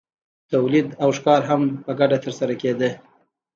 [0.51, 2.89] تولید او ښکار هم په ګډه ترسره کیده.